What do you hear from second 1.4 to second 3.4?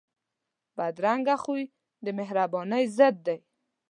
خوی د مهربانۍ ضد دی